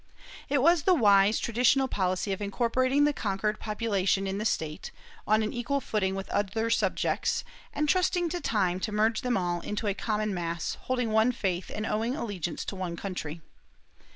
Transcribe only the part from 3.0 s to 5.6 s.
the conquered population in the state, on an